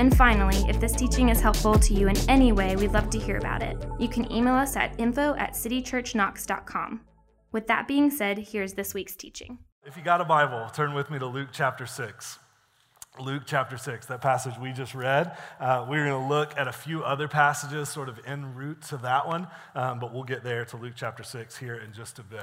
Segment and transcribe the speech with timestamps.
[0.00, 3.18] And finally, if this teaching is helpful to you in any way, we'd love to
[3.18, 3.76] hear about it.
[3.98, 7.02] You can email us at info at citychurchknox.com.
[7.52, 9.58] With that being said, here's this week's teaching.
[9.84, 12.38] If you got a Bible, turn with me to Luke chapter 6.
[13.18, 15.36] Luke chapter 6, that passage we just read.
[15.60, 18.96] Uh, we're going to look at a few other passages sort of en route to
[18.96, 22.22] that one, um, but we'll get there to Luke chapter 6 here in just a
[22.22, 22.40] bit.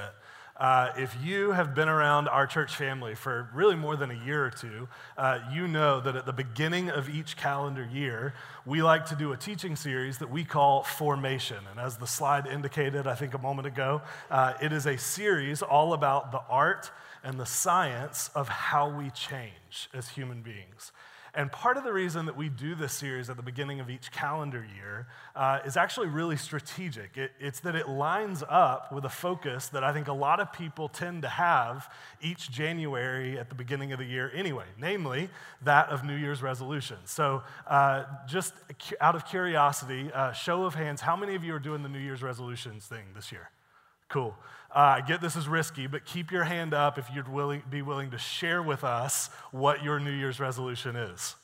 [0.58, 4.44] Uh, if you have been around our church family for really more than a year
[4.44, 8.34] or two, uh, you know that at the beginning of each calendar year,
[8.66, 11.58] we like to do a teaching series that we call Formation.
[11.70, 15.62] And as the slide indicated, I think a moment ago, uh, it is a series
[15.62, 16.90] all about the art
[17.22, 20.90] and the science of how we change as human beings.
[21.34, 24.10] And part of the reason that we do this series at the beginning of each
[24.10, 27.16] calendar year uh, is actually really strategic.
[27.16, 30.52] It, it's that it lines up with a focus that I think a lot of
[30.52, 35.28] people tend to have each January at the beginning of the year anyway, namely
[35.62, 37.10] that of New Year's resolutions.
[37.10, 38.54] So, uh, just
[39.00, 41.98] out of curiosity, uh, show of hands, how many of you are doing the New
[41.98, 43.50] Year's resolutions thing this year?
[44.08, 44.34] Cool.
[44.74, 47.82] Uh, I get this is risky, but keep your hand up if you'd willing, be
[47.82, 51.36] willing to share with us what your New Year's resolution is.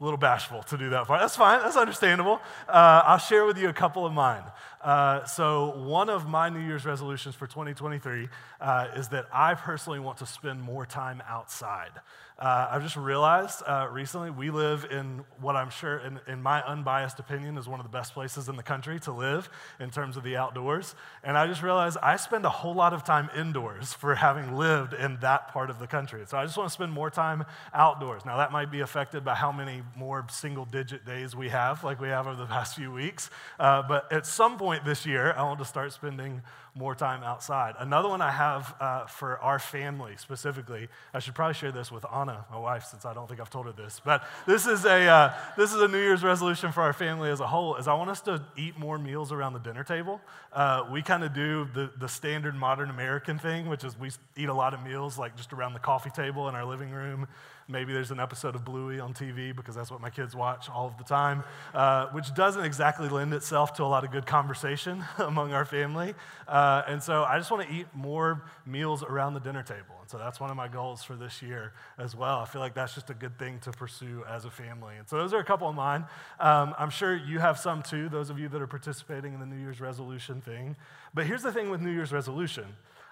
[0.00, 1.18] A little bashful to do that for.
[1.18, 1.60] That's fine.
[1.60, 2.40] That's understandable.
[2.68, 4.44] Uh, I'll share with you a couple of mine.
[4.80, 8.28] Uh, so, one of my New Year's resolutions for 2023
[8.60, 11.90] uh, is that I personally want to spend more time outside.
[12.38, 16.62] Uh, I've just realized uh, recently we live in what I'm sure, in, in, my
[16.62, 19.50] unbiased opinion, is one of the best places in the country to live
[19.80, 20.94] in terms of the outdoors.
[21.24, 24.94] And I just realized I spend a whole lot of time indoors for having lived
[24.94, 26.22] in that part of the country.
[26.28, 27.44] So I just want to spend more time
[27.74, 28.24] outdoors.
[28.24, 32.00] Now, that might be affected by how many more single digit days we have, like
[32.00, 33.30] we have over the past few weeks.
[33.58, 36.42] Uh, but at some point this year, I want to start spending
[36.74, 37.74] more time outside.
[37.78, 42.04] Another one I have uh, for our family specifically, I should probably share this with
[42.12, 44.00] Anna, my wife, since I don't think I've told her this.
[44.04, 47.40] But this is a, uh, this is a New Year's resolution for our family as
[47.40, 50.20] a whole, is I want us to eat more meals around the dinner table.
[50.52, 54.48] Uh, we kind of do the, the standard modern American thing, which is we eat
[54.48, 57.26] a lot of meals like just around the coffee table in our living room
[57.70, 60.86] Maybe there's an episode of Bluey on TV because that's what my kids watch all
[60.86, 65.04] of the time, uh, which doesn't exactly lend itself to a lot of good conversation
[65.18, 66.14] among our family.
[66.46, 69.96] Uh, and so I just want to eat more meals around the dinner table.
[70.00, 72.38] And so that's one of my goals for this year as well.
[72.38, 74.96] I feel like that's just a good thing to pursue as a family.
[74.96, 76.06] And so those are a couple of mine.
[76.40, 79.46] Um, I'm sure you have some too, those of you that are participating in the
[79.46, 80.74] New Year's resolution thing.
[81.12, 82.64] But here's the thing with New Year's resolution.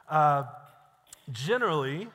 [0.08, 0.44] Uh,
[1.30, 2.08] generally,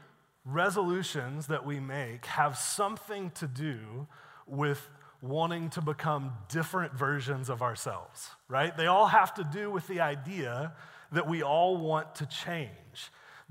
[0.46, 4.08] resolutions that we make have something to do
[4.48, 4.90] with
[5.22, 8.76] wanting to become different versions of ourselves, right?
[8.76, 10.74] They all have to do with the idea
[11.12, 12.70] that we all want to change.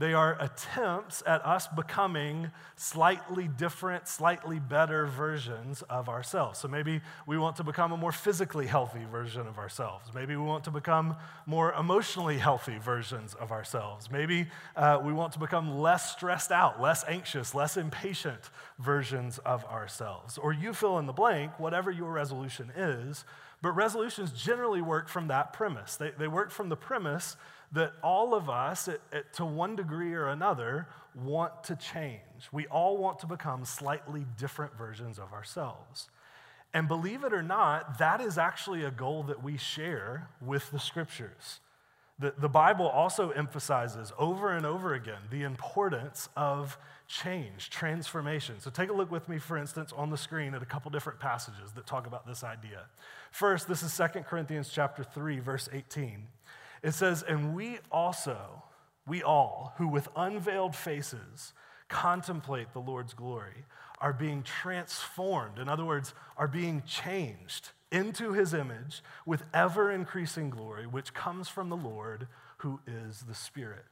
[0.01, 6.59] They are attempts at us becoming slightly different, slightly better versions of ourselves.
[6.59, 10.11] So maybe we want to become a more physically healthy version of ourselves.
[10.15, 14.11] Maybe we want to become more emotionally healthy versions of ourselves.
[14.11, 19.67] Maybe uh, we want to become less stressed out, less anxious, less impatient versions of
[19.67, 20.39] ourselves.
[20.39, 23.27] Or you fill in the blank, whatever your resolution is.
[23.61, 25.97] But resolutions generally work from that premise.
[25.97, 27.37] They, they work from the premise
[27.73, 32.21] that all of us, at, at, to one degree or another, want to change.
[32.53, 36.09] We all want to become slightly different versions of ourselves.
[36.73, 40.79] And believe it or not, that is actually a goal that we share with the
[40.79, 41.61] scriptures.
[42.21, 48.61] The, the Bible also emphasizes over and over again the importance of change, transformation.
[48.61, 51.19] So take a look with me, for instance, on the screen at a couple different
[51.19, 52.85] passages that talk about this idea.
[53.33, 56.27] First, this is 2 Corinthians chapter 3, verse 18.
[56.83, 58.63] It says, And we also,
[59.07, 61.53] we all, who with unveiled faces
[61.89, 63.65] contemplate the Lord's glory,
[64.01, 65.59] are being transformed.
[65.59, 71.49] In other words, are being changed into his image with ever increasing glory, which comes
[71.49, 72.29] from the Lord
[72.59, 73.85] who is the Spirit.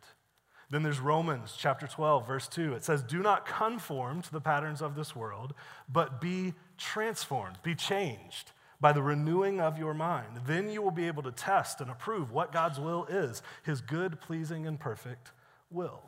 [0.70, 2.74] Then there's Romans chapter 12, verse 2.
[2.74, 5.54] It says, Do not conform to the patterns of this world,
[5.90, 10.40] but be transformed, be changed by the renewing of your mind.
[10.46, 14.20] Then you will be able to test and approve what God's will is, his good,
[14.20, 15.32] pleasing, and perfect
[15.70, 16.02] will.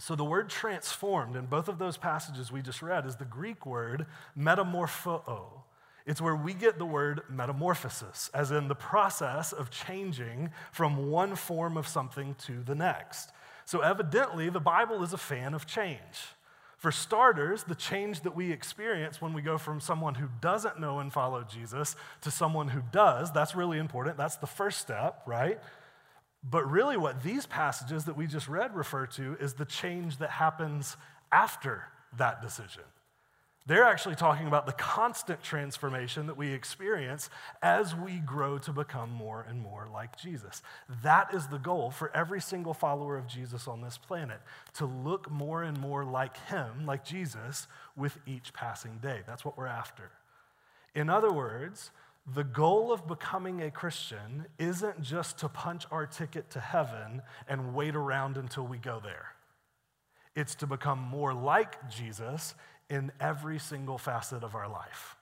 [0.00, 3.66] So the word transformed in both of those passages we just read is the Greek
[3.66, 4.06] word
[4.38, 5.42] metamorpho.
[6.06, 11.34] It's where we get the word metamorphosis, as in the process of changing from one
[11.34, 13.30] form of something to the next.
[13.66, 15.98] So, evidently, the Bible is a fan of change.
[16.78, 21.00] For starters, the change that we experience when we go from someone who doesn't know
[21.00, 24.16] and follow Jesus to someone who does, that's really important.
[24.16, 25.58] That's the first step, right?
[26.48, 30.30] But really, what these passages that we just read refer to is the change that
[30.30, 30.96] happens
[31.32, 31.82] after
[32.16, 32.84] that decision.
[33.68, 37.28] They're actually talking about the constant transformation that we experience
[37.62, 40.62] as we grow to become more and more like Jesus.
[41.02, 44.40] That is the goal for every single follower of Jesus on this planet
[44.78, 49.20] to look more and more like Him, like Jesus, with each passing day.
[49.26, 50.12] That's what we're after.
[50.94, 51.90] In other words,
[52.34, 57.74] the goal of becoming a Christian isn't just to punch our ticket to heaven and
[57.74, 59.34] wait around until we go there.
[60.34, 62.54] It's to become more like Jesus
[62.90, 65.16] in every single facet of our life.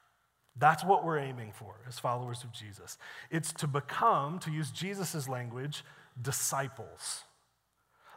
[0.59, 2.97] That's what we're aiming for as followers of Jesus.
[3.31, 5.85] It's to become, to use Jesus' language,
[6.21, 7.25] disciples.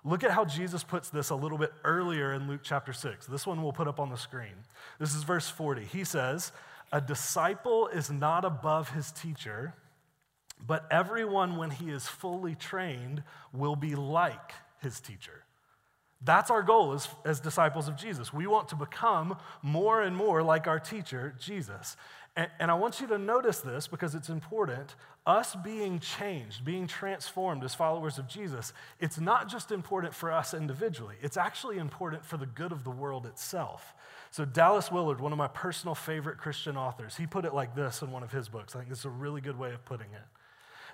[0.06, 3.26] Look at how Jesus puts this a little bit earlier in Luke chapter 6.
[3.26, 4.56] This one we'll put up on the screen.
[5.00, 5.84] This is verse 40.
[5.84, 6.54] He says,
[6.94, 9.74] A disciple is not above his teacher,
[10.66, 15.44] but everyone, when he is fully trained, will be like his teacher.
[16.22, 18.34] That's our goal as, as disciples of Jesus.
[18.34, 21.96] We want to become more and more like our teacher, Jesus.
[22.36, 24.96] And, and I want you to notice this because it's important.
[25.26, 30.54] Us being changed, being transformed as followers of Jesus, it's not just important for us
[30.54, 33.94] individually, it's actually important for the good of the world itself.
[34.32, 38.02] So, Dallas Willard, one of my personal favorite Christian authors, he put it like this
[38.02, 38.76] in one of his books.
[38.76, 40.22] I think this is a really good way of putting it.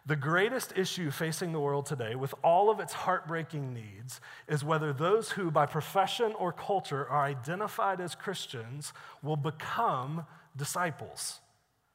[0.08, 4.94] The greatest issue facing the world today, with all of its heartbreaking needs, is whether
[4.94, 8.94] those who, by profession or culture, are identified as Christians
[9.24, 11.40] will become disciples.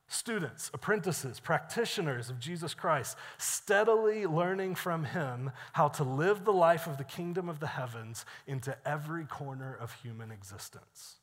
[0.08, 6.88] Students, apprentices, practitioners of Jesus Christ, steadily learning from Him how to live the life
[6.88, 11.18] of the kingdom of the heavens into every corner of human existence.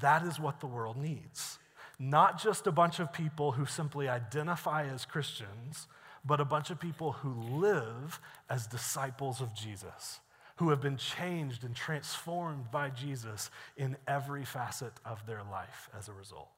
[0.00, 1.60] That is what the world needs
[1.98, 5.86] not just a bunch of people who simply identify as Christians,
[6.24, 10.20] but a bunch of people who live as disciples of Jesus,
[10.56, 16.08] who have been changed and transformed by Jesus in every facet of their life as
[16.08, 16.48] a result.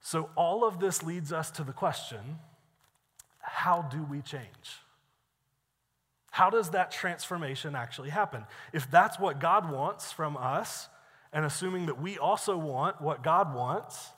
[0.00, 2.38] So, all of this leads us to the question
[3.40, 4.78] how do we change?
[6.30, 8.44] How does that transformation actually happen?
[8.72, 10.88] If that's what God wants from us,
[11.32, 14.10] and assuming that we also want what God wants,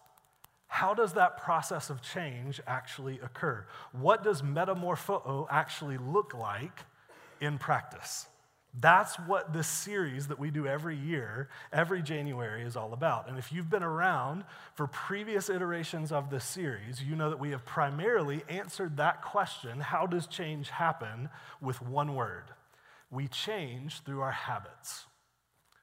[0.67, 3.67] how does that process of change actually occur?
[3.93, 6.85] What does metamorpho actually look like
[7.41, 8.27] in practice?
[8.79, 13.29] That's what this series that we do every year, every January, is all about.
[13.29, 17.51] And if you've been around for previous iterations of this series, you know that we
[17.51, 21.31] have primarily answered that question how does change happen
[21.61, 22.45] with one word?
[23.11, 25.07] We change through our habits.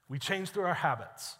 [0.09, 1.37] We change through our habits.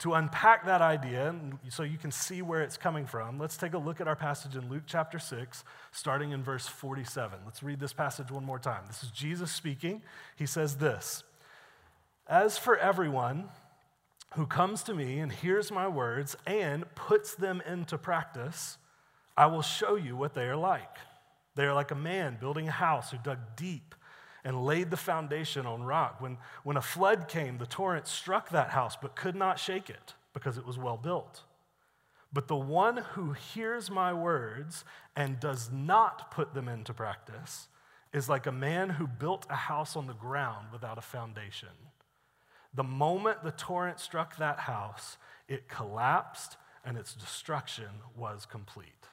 [0.00, 1.34] To unpack that idea,
[1.68, 4.56] so you can see where it's coming from, let's take a look at our passage
[4.56, 5.62] in Luke chapter 6,
[5.92, 7.38] starting in verse 47.
[7.44, 8.84] Let's read this passage one more time.
[8.86, 10.00] This is Jesus speaking.
[10.36, 11.22] He says this
[12.26, 13.50] As for everyone
[14.34, 18.78] who comes to me and hears my words and puts them into practice,
[19.36, 20.96] I will show you what they are like.
[21.56, 23.94] They are like a man building a house who dug deep
[24.44, 26.20] and laid the foundation on rock.
[26.20, 30.14] When, when a flood came, the torrent struck that house but could not shake it
[30.32, 31.42] because it was well built.
[32.32, 34.84] But the one who hears my words
[35.16, 37.68] and does not put them into practice
[38.12, 41.68] is like a man who built a house on the ground without a foundation.
[42.72, 45.16] The moment the torrent struck that house,
[45.48, 49.08] it collapsed and its destruction was complete.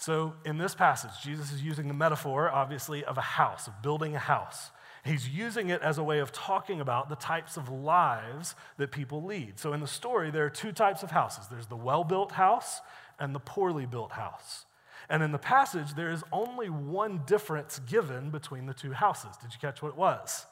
[0.00, 4.14] So, in this passage, Jesus is using the metaphor, obviously, of a house, of building
[4.14, 4.70] a house.
[5.04, 9.24] He's using it as a way of talking about the types of lives that people
[9.24, 9.58] lead.
[9.58, 12.80] So, in the story, there are two types of houses there's the well built house
[13.18, 14.66] and the poorly built house.
[15.08, 19.36] And in the passage, there is only one difference given between the two houses.
[19.42, 20.46] Did you catch what it was?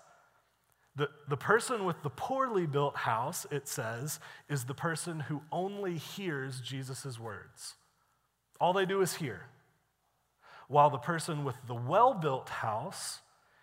[0.97, 5.99] The, the person with the poorly built house, it says, is the person who only
[5.99, 7.75] hears Jesus' words.
[8.61, 9.47] All they do is hear.
[10.69, 13.21] While the person with the well built house,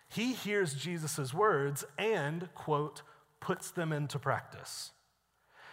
[0.08, 3.02] he hears Jesus' words and, quote,
[3.40, 4.92] puts them into practice.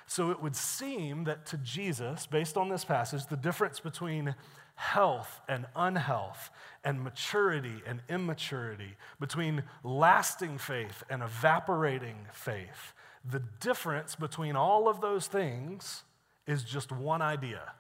[0.08, 4.36] So it would seem that to Jesus, based on this passage, the difference between
[4.76, 6.50] health and unhealth,
[6.84, 15.00] and maturity and immaturity, between lasting faith and evaporating faith, the difference between all of
[15.00, 16.04] those things
[16.48, 17.74] is just one idea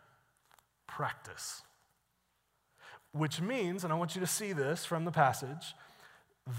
[0.96, 1.62] practice.
[3.14, 5.74] Which means, and I want you to see this from the passage,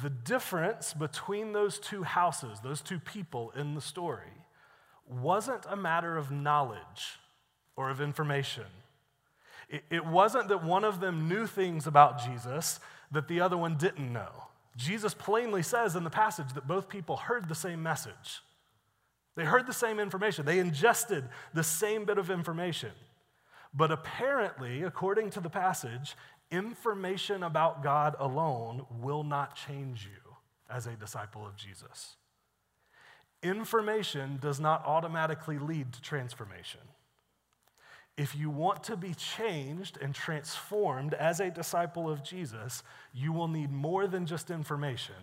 [0.02, 4.32] the difference between those two houses, those two people in the story,
[5.08, 7.18] wasn't a matter of knowledge
[7.76, 8.64] or of information.
[9.90, 12.78] It, wasn't that one of them knew things about Jesus
[13.10, 14.30] that the other one didn't know.
[14.76, 18.42] Jesus plainly says in the passage that both people heard the same message.
[19.34, 21.24] They heard the same information, they ingested
[21.54, 22.90] the same bit of information.
[23.74, 26.14] But apparently, according to the passage,
[26.50, 30.36] information about God alone will not change you
[30.68, 32.16] as a disciple of Jesus.
[33.42, 36.80] Information does not automatically lead to transformation.
[38.16, 42.82] If you want to be changed and transformed as a disciple of Jesus,
[43.14, 45.14] you will need more than just information,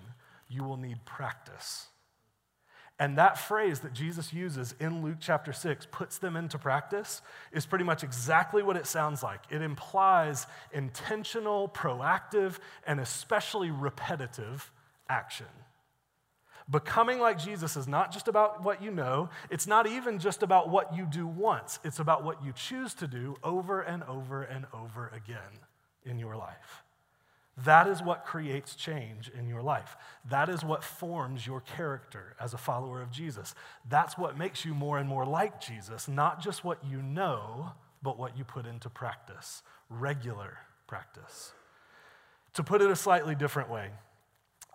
[0.47, 1.87] you will need practice.
[2.99, 7.21] And that phrase that Jesus uses in Luke chapter 6, puts them into practice,
[7.53, 9.39] is pretty much exactly what it sounds like.
[9.49, 14.69] It implies intentional, proactive, and especially repetitive
[15.07, 15.45] action.
[16.69, 20.69] Becoming like Jesus is not just about what you know, it's not even just about
[20.69, 24.65] what you do once, it's about what you choose to do over and over and
[24.73, 25.61] over again
[26.03, 26.83] in your life.
[27.65, 29.97] That is what creates change in your life.
[30.29, 33.55] That is what forms your character as a follower of Jesus.
[33.89, 38.17] That's what makes you more and more like Jesus, not just what you know, but
[38.17, 41.51] what you put into practice, regular practice.
[42.53, 43.89] To put it a slightly different way,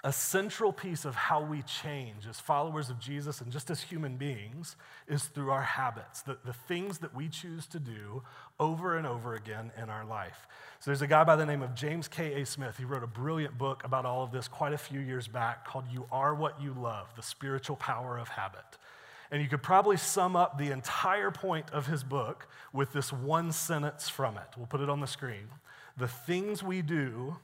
[0.04, 4.18] a central piece of how we change as followers of Jesus and just as human
[4.18, 4.76] beings
[5.08, 8.22] is through our habits, the, the things that we choose to do
[8.60, 10.46] over and over again in our life.
[10.78, 12.44] So there's a guy by the name of James K.A.
[12.44, 12.76] Smith.
[12.76, 15.86] He wrote a brilliant book about all of this quite a few years back called
[15.90, 18.60] You Are What You Love The Spiritual Power of Habit.
[19.30, 23.52] And you could probably sum up the entire point of his book with this one
[23.52, 24.48] sentence from it.
[24.58, 25.48] We'll put it on the screen.
[25.96, 27.38] The things we do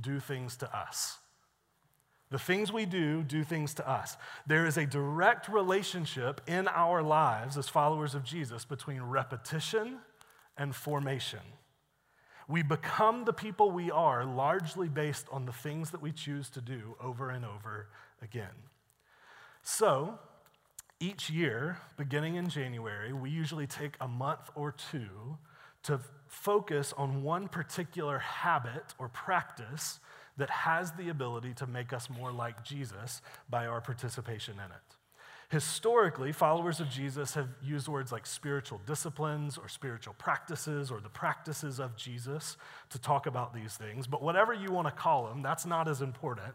[0.00, 1.18] do things to us.
[2.32, 4.16] The things we do do things to us.
[4.46, 9.98] There is a direct relationship in our lives as followers of Jesus between repetition
[10.56, 11.40] and formation.
[12.48, 16.62] We become the people we are largely based on the things that we choose to
[16.62, 17.88] do over and over
[18.22, 18.56] again.
[19.62, 20.18] So,
[21.00, 25.36] each year, beginning in January, we usually take a month or two
[25.82, 30.00] to focus on one particular habit or practice
[30.36, 33.20] that has the ability to make us more like Jesus
[33.50, 34.96] by our participation in it.
[35.52, 41.10] Historically, followers of Jesus have used words like spiritual disciplines or spiritual practices or the
[41.10, 42.56] practices of Jesus
[42.88, 44.06] to talk about these things.
[44.06, 46.54] But whatever you want to call them, that's not as important.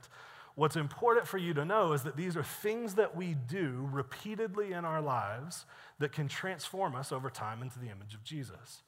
[0.55, 4.71] What's important for you to know is that these are things that we do repeatedly
[4.71, 5.67] in our lives
[5.99, 8.81] that can transform us over time into the image of Jesus.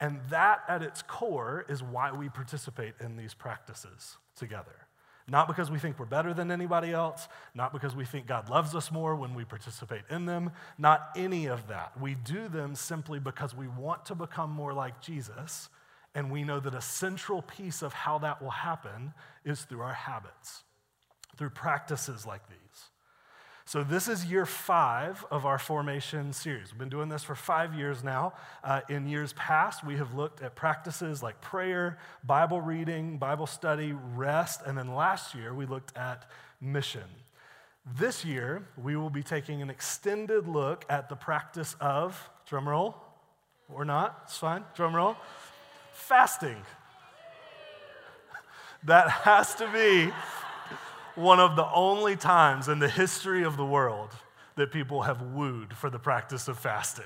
[0.00, 4.86] And that, at its core, is why we participate in these practices together.
[5.28, 8.74] Not because we think we're better than anybody else, not because we think God loves
[8.74, 11.92] us more when we participate in them, not any of that.
[12.00, 15.68] We do them simply because we want to become more like Jesus,
[16.14, 19.12] and we know that a central piece of how that will happen
[19.44, 20.64] is through our habits,
[21.36, 22.90] through practices like these.
[23.66, 26.72] So, this is year five of our formation series.
[26.72, 28.32] We've been doing this for five years now.
[28.64, 33.94] Uh, in years past, we have looked at practices like prayer, Bible reading, Bible study,
[34.14, 36.28] rest, and then last year we looked at
[36.60, 37.04] mission.
[37.98, 42.94] This year, we will be taking an extended look at the practice of, drumroll,
[43.72, 45.16] or not, it's fine, drumroll,
[45.92, 46.56] fasting.
[48.84, 50.10] That has to be
[51.14, 54.10] one of the only times in the history of the world
[54.56, 57.04] that people have wooed for the practice of fasting.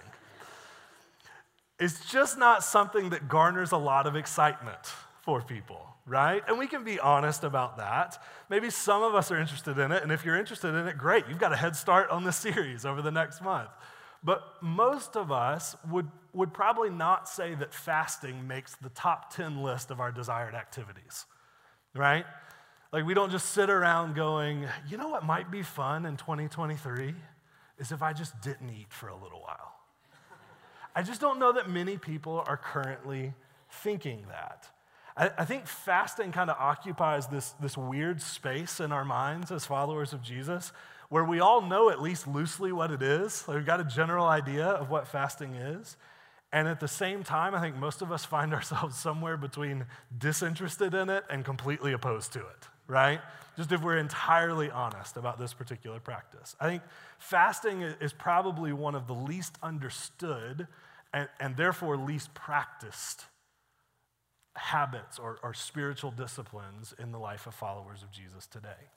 [1.79, 4.79] It's just not something that garners a lot of excitement
[5.23, 6.43] for people, right?
[6.47, 8.23] And we can be honest about that.
[8.49, 11.25] Maybe some of us are interested in it, and if you're interested in it, great.
[11.29, 13.71] You've got a head start on the series over the next month.
[14.23, 19.63] But most of us would, would probably not say that fasting makes the top 10
[19.63, 21.27] list of our desired activities,
[21.95, 22.25] right?
[22.95, 27.13] Like, we don't just sit around going, you know what might be fun in 2023?
[27.77, 29.73] Is if I just didn't eat for a little while.
[30.95, 33.35] I just don't know that many people are currently
[33.69, 34.69] thinking that.
[35.17, 39.67] I, I think fasting kind of occupies this, this weird space in our minds as
[39.67, 40.71] followers of Jesus
[41.09, 43.43] where we all know at least loosely what it is.
[43.49, 45.97] Like we've got a general idea of what fasting is.
[46.53, 49.87] And at the same time, I think most of us find ourselves somewhere between
[50.17, 53.21] disinterested in it and completely opposed to it right?
[53.57, 56.57] Just if we're entirely honest about this particular practice.
[56.61, 56.83] I think
[57.19, 60.67] fasting is probably one of the least understood
[61.13, 63.25] and, and therefore least practiced
[64.57, 68.91] habits or, or spiritual disciplines in the life of followers of Jesus today.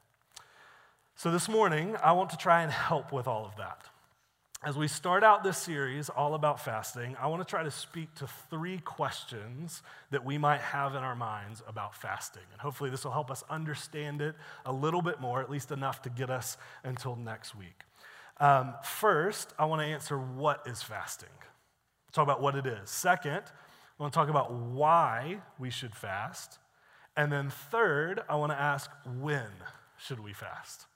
[1.15, 3.81] So, this morning, I want to try and help with all of that.
[4.63, 8.13] As we start out this series all about fasting, I want to try to speak
[8.15, 12.41] to three questions that we might have in our minds about fasting.
[12.51, 14.35] And hopefully, this will help us understand it
[14.65, 17.83] a little bit more, at least enough to get us until next week.
[18.39, 21.29] Um, first, I want to answer what is fasting,
[22.11, 22.89] talk about what it is.
[22.89, 26.57] Second, I want to talk about why we should fast.
[27.15, 29.49] And then third, I want to ask when
[29.97, 30.87] should we fast?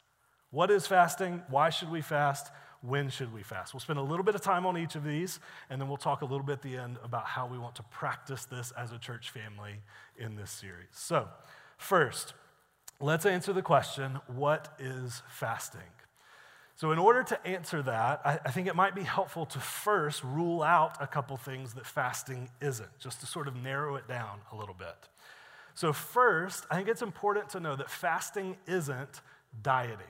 [0.49, 1.43] What is fasting?
[1.47, 2.51] Why should we fast?
[2.81, 3.73] When should we fast?
[3.73, 6.21] We'll spend a little bit of time on each of these, and then we'll talk
[6.21, 8.97] a little bit at the end about how we want to practice this as a
[8.97, 9.81] church family
[10.17, 10.89] in this series.
[10.91, 11.27] So,
[11.77, 12.33] first,
[12.99, 15.81] let's answer the question what is fasting?
[16.75, 20.23] So, in order to answer that, I, I, think it might be helpful to first
[20.23, 24.39] rule out a couple things that fasting isn't, just to sort of narrow it down
[24.51, 24.95] a little bit.
[25.75, 29.21] So, first, I think it's important to know that fasting isn't
[29.61, 30.07] dieting.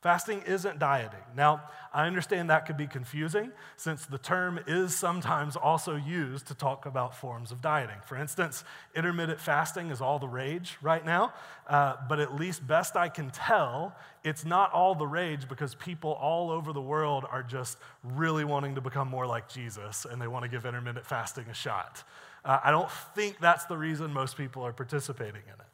[0.00, 1.18] Fasting isn't dieting.
[1.36, 1.62] Now,
[1.92, 6.86] I understand that could be confusing since the term is sometimes also used to talk
[6.86, 7.96] about forms of dieting.
[8.06, 8.62] For instance,
[8.94, 11.32] intermittent fasting is all the rage right now,
[11.66, 16.12] uh, but at least best I can tell, it's not all the rage because people
[16.12, 20.28] all over the world are just really wanting to become more like Jesus and they
[20.28, 22.04] want to give intermittent fasting a shot.
[22.44, 25.67] Uh, I don't think that's the reason most people are participating in it.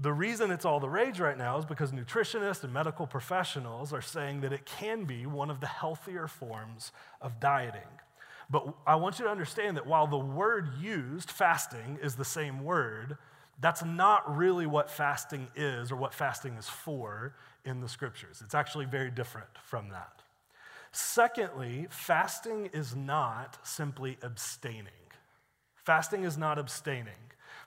[0.00, 4.02] The reason it's all the rage right now is because nutritionists and medical professionals are
[4.02, 7.80] saying that it can be one of the healthier forms of dieting.
[8.48, 12.62] But I want you to understand that while the word used, fasting, is the same
[12.62, 13.18] word,
[13.60, 18.40] that's not really what fasting is or what fasting is for in the scriptures.
[18.44, 20.22] It's actually very different from that.
[20.92, 24.92] Secondly, fasting is not simply abstaining.
[25.74, 27.14] Fasting is not abstaining.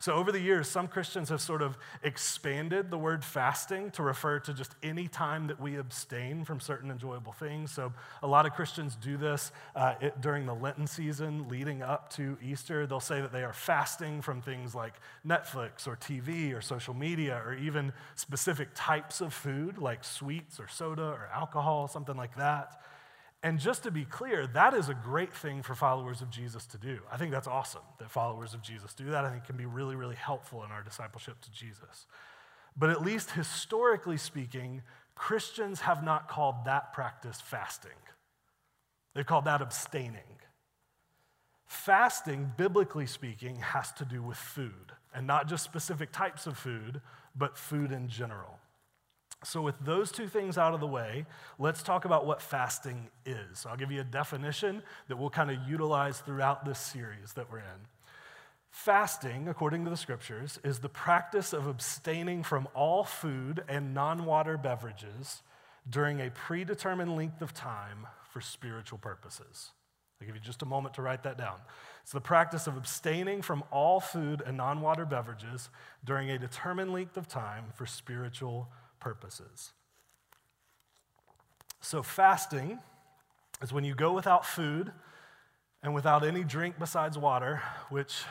[0.02, 4.40] So, over the years, some Christians have sort of expanded the word fasting to refer
[4.40, 7.70] to just any time that we abstain from certain enjoyable things.
[7.70, 12.12] So, a lot of Christians do this uh, it, during the Lenten season leading up
[12.14, 12.88] to Easter.
[12.88, 17.40] They'll say that they are fasting from things like Netflix or TV or social media
[17.46, 22.82] or even specific types of food like sweets or soda or alcohol, something like that.
[23.44, 26.78] And just to be clear, that is a great thing for followers of Jesus to
[26.78, 27.00] do.
[27.12, 29.26] I think that's awesome that followers of Jesus do that.
[29.26, 32.06] I think can be really, really helpful in our discipleship to Jesus.
[32.78, 34.84] But at least historically speaking,
[35.16, 37.92] Christians have not called that practice fasting.
[39.14, 40.22] They've called that abstaining.
[41.66, 47.02] Fasting, biblically speaking, has to do with food, and not just specific types of food,
[47.36, 48.60] but food in general.
[49.44, 51.26] So, with those two things out of the way,
[51.58, 53.66] let's talk about what fasting is.
[53.68, 57.60] I'll give you a definition that we'll kind of utilize throughout this series that we're
[57.60, 57.88] in.
[58.70, 64.26] Fasting, according to the scriptures, is the practice of abstaining from all food and non
[64.26, 65.42] water beverages
[65.90, 69.72] during a predetermined length of time for spiritual purposes.
[70.22, 71.58] I'll give you just a moment to write that down.
[72.04, 75.70] It's the practice of abstaining from all food and non water beverages
[76.06, 78.81] during a determined length of time for spiritual purposes.
[81.82, 82.80] So, fasting
[83.62, 84.92] is when you go without food
[85.84, 88.24] and without any drink besides water, which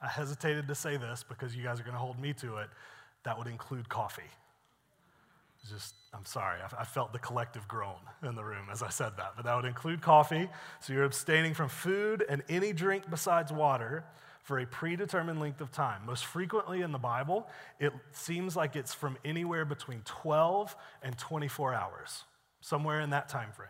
[0.00, 2.68] I hesitated to say this because you guys are going to hold me to it.
[3.24, 4.30] That would include coffee.
[5.68, 9.34] Just, I'm sorry, I, felt the collective groan in the room as I said that,
[9.36, 10.48] but that would include coffee.
[10.80, 14.02] So you're abstaining from food and any drink besides water
[14.42, 16.04] for a predetermined length of time.
[16.04, 17.46] Most frequently in the Bible,
[17.78, 22.24] it seems like it's from anywhere between 12 and 24 hours,
[22.60, 23.68] somewhere in that time frame.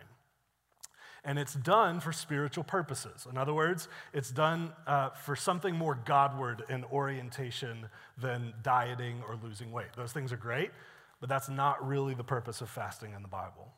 [1.24, 3.28] And it's done for spiritual purposes.
[3.30, 7.86] In other words, it's done uh, for something more Godward in orientation
[8.18, 9.92] than dieting or losing weight.
[9.96, 10.70] Those things are great,
[11.20, 13.72] but that's not really the purpose of fasting in the Bible.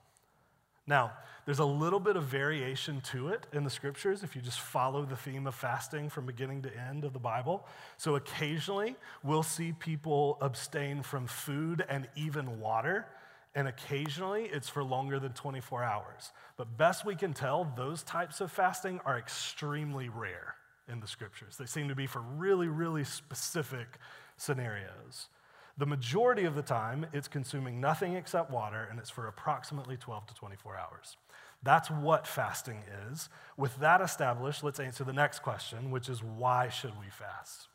[0.86, 1.12] Now,
[1.46, 5.04] there's a little bit of variation to it in the scriptures if you just follow
[5.04, 7.66] the theme of fasting from beginning to end of the Bible.
[7.96, 13.06] So occasionally we'll see people abstain from food and even water,
[13.54, 16.32] and occasionally it's for longer than 24 hours.
[16.56, 20.54] But best we can tell, those types of fasting are extremely rare
[20.88, 21.56] in the scriptures.
[21.56, 23.98] They seem to be for really, really specific
[24.36, 25.28] scenarios.
[25.76, 30.26] The majority of the time, it's consuming nothing except water, and it's for approximately 12
[30.28, 31.16] to 24 hours.
[31.62, 33.28] That's what fasting is.
[33.56, 37.68] With that established, let's answer the next question, which is why should we fast?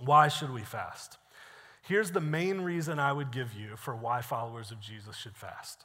[0.00, 1.18] Why should we fast?
[1.82, 5.84] Here's the main reason I would give you for why followers of Jesus should fast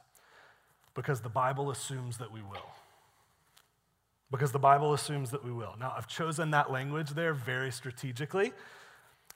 [0.94, 2.70] because the Bible assumes that we will.
[4.30, 5.74] because the Bible assumes that we will.
[5.78, 8.52] Now, I've chosen that language there very strategically.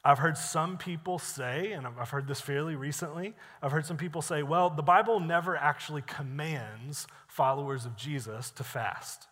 [0.06, 4.22] I've heard some people say, and I've heard this fairly recently, I've heard some people
[4.22, 9.26] say, well, the Bible never actually commands followers of Jesus to fast.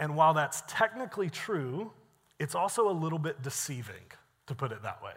[0.00, 1.92] And while that's technically true,
[2.38, 4.06] it's also a little bit deceiving,
[4.46, 5.12] to put it that way.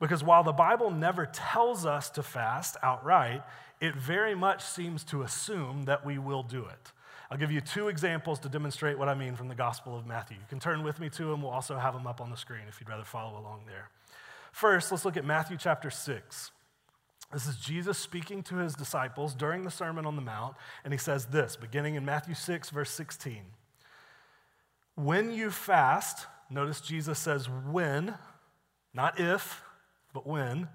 [0.00, 3.44] Because while the Bible never tells us to fast outright,
[3.80, 6.92] it very much seems to assume that we will do it.
[7.30, 10.38] I'll give you two examples to demonstrate what I mean from the Gospel of Matthew.
[10.38, 11.42] You can turn with me to them.
[11.42, 13.90] We'll also have them up on the screen if you'd rather follow along there.
[14.52, 16.50] First, let's look at Matthew chapter 6.
[17.30, 20.98] This is Jesus speaking to his disciples during the Sermon on the Mount, and he
[20.98, 23.42] says this, beginning in Matthew 6, verse 16.
[24.94, 28.14] When you fast, notice Jesus says when,
[28.94, 29.62] not if,
[30.14, 30.68] but when.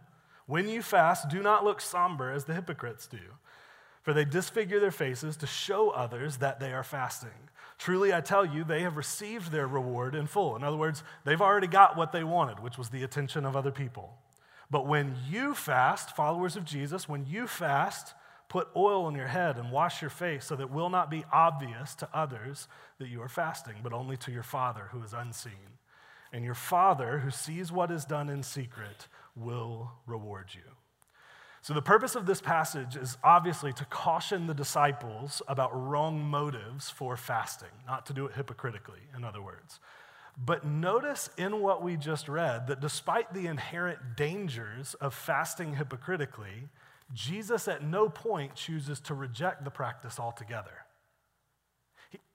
[0.45, 3.17] When you fast, do not look somber as the hypocrites do
[4.03, 7.31] for they disfigure their faces to show others that they are fasting.
[7.77, 10.55] Truly, I tell you, they have received their reward in full.
[10.55, 13.71] In other words, they've already got what they wanted, which was the attention of other
[13.71, 14.13] people.
[14.69, 18.13] But when you fast, followers of Jesus, when you fast,
[18.49, 21.23] put oil on your head and wash your face so that it will not be
[21.31, 22.67] obvious to others
[22.99, 25.79] that you are fasting, but only to your Father who is unseen.
[26.31, 30.72] And your Father who sees what is done in secret will reward you.
[31.63, 36.89] So, the purpose of this passage is obviously to caution the disciples about wrong motives
[36.89, 39.79] for fasting, not to do it hypocritically, in other words.
[40.37, 46.67] But notice in what we just read that despite the inherent dangers of fasting hypocritically,
[47.13, 50.82] Jesus at no point chooses to reject the practice altogether.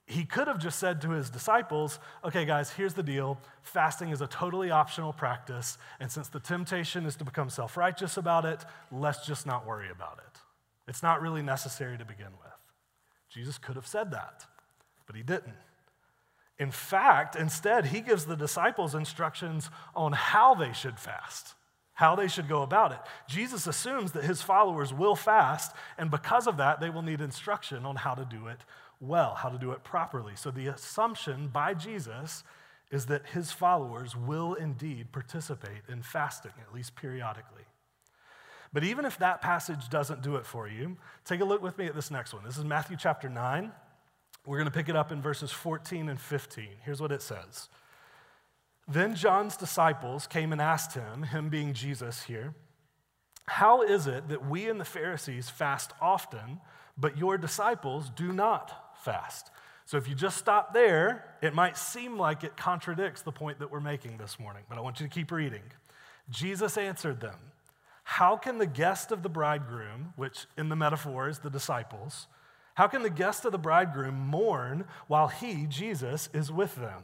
[0.09, 3.39] He could have just said to his disciples, okay, guys, here's the deal.
[3.61, 8.17] Fasting is a totally optional practice, and since the temptation is to become self righteous
[8.17, 10.41] about it, let's just not worry about it.
[10.89, 12.59] It's not really necessary to begin with.
[13.29, 14.47] Jesus could have said that,
[15.07, 15.57] but he didn't.
[16.59, 21.53] In fact, instead, he gives the disciples instructions on how they should fast,
[21.93, 22.99] how they should go about it.
[23.29, 27.85] Jesus assumes that his followers will fast, and because of that, they will need instruction
[27.85, 28.61] on how to do it
[29.01, 30.33] well, how to do it properly.
[30.35, 32.43] So the assumption by Jesus
[32.91, 37.63] is that his followers will indeed participate in fasting, at least periodically.
[38.73, 41.87] But even if that passage doesn't do it for you, take a look with me
[41.87, 42.45] at this next one.
[42.45, 43.73] This is Matthew chapter 9.
[44.47, 46.69] We're going to pick it up in verses 14 and 15.
[46.83, 47.69] Here's what it says
[48.87, 52.55] Then John's disciples came and asked him, him being Jesus here,
[53.47, 56.61] How is it that we and the Pharisees fast often,
[56.97, 58.88] but your disciples do not?
[59.03, 59.51] Fast.
[59.87, 63.71] So if you just stop there, it might seem like it contradicts the point that
[63.71, 65.63] we're making this morning, but I want you to keep reading.
[66.29, 67.37] Jesus answered them,
[68.05, 72.27] How can the guest of the bridegroom, which in the metaphor is the disciples,
[72.75, 77.03] how can the guest of the bridegroom mourn while he, Jesus, is with them?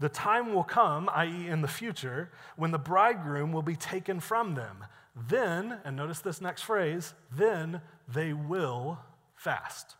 [0.00, 4.54] The time will come, i.e., in the future, when the bridegroom will be taken from
[4.54, 4.84] them.
[5.14, 8.98] Then, and notice this next phrase, then they will
[9.36, 9.94] fast.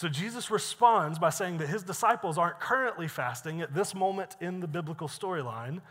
[0.00, 4.60] So Jesus responds by saying that his disciples aren't currently fasting at this moment in
[4.60, 5.82] the biblical storyline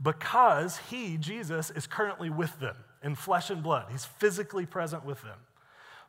[0.00, 3.86] because he, Jesus, is currently with them in flesh and blood.
[3.90, 5.40] He's physically present with them.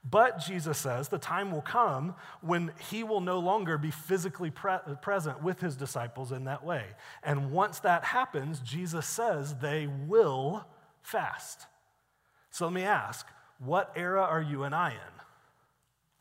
[0.08, 4.78] But Jesus says the time will come when he will no longer be physically pre-
[5.02, 6.84] present with his disciples in that way.
[7.24, 10.63] And once that happens, Jesus says they will
[11.02, 11.65] fast.
[12.52, 13.26] So let me ask
[13.58, 15.26] what era are you and I in?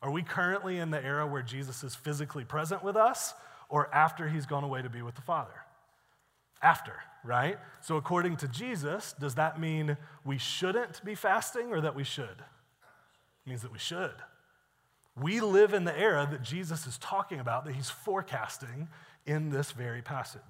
[0.01, 3.33] Are we currently in the era where Jesus is physically present with us
[3.69, 5.65] or after he's gone away to be with the Father?
[6.61, 7.57] After, right?
[7.81, 12.25] So, according to Jesus, does that mean we shouldn't be fasting or that we should?
[12.25, 14.15] It means that we should.
[15.19, 18.87] We live in the era that Jesus is talking about, that he's forecasting
[19.25, 20.41] in this very passage.